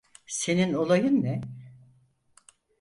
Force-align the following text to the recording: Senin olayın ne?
Senin 0.27 0.73
olayın 0.73 1.23
ne? 1.23 1.41